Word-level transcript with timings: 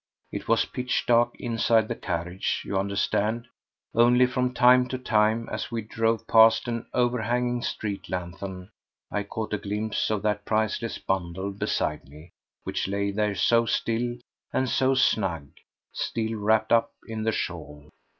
It 0.31 0.47
was 0.47 0.65
pitch 0.65 1.03
dark 1.05 1.35
inside 1.39 1.87
the 1.87 1.93
carriage, 1.93 2.63
you 2.65 2.75
understand; 2.75 3.47
only 3.93 4.25
from 4.25 4.51
time 4.51 4.87
to 4.87 4.97
time, 4.97 5.47
as 5.51 5.69
we 5.69 5.83
drove 5.83 6.25
past 6.25 6.67
an 6.67 6.87
overhanging 6.91 7.61
street 7.61 8.09
lanthorn, 8.09 8.71
I 9.11 9.21
caught 9.21 9.53
a 9.53 9.59
glimpse 9.59 10.09
of 10.09 10.23
that 10.23 10.43
priceless 10.43 10.97
bundle 10.97 11.51
beside 11.51 12.09
me, 12.09 12.31
which 12.63 12.87
lay 12.87 13.11
there 13.11 13.35
so 13.35 13.67
still 13.67 14.15
and 14.51 14.67
so 14.67 14.95
snug, 14.95 15.51
still 15.93 16.33
wrapped 16.35 16.71
up 16.71 16.93
in 17.07 17.21
the 17.21 17.31
shawl. 17.31 17.87